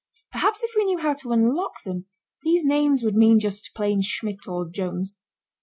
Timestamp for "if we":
0.63-0.85